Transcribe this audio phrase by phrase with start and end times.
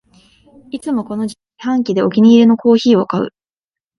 [0.71, 3.35] いつもこの自販機でお気に入りのコーヒーを買う